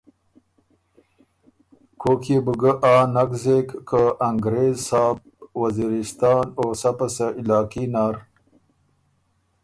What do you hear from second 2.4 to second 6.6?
بو ګۀ آ نک زېک که انګرېز صاحب وزیرستان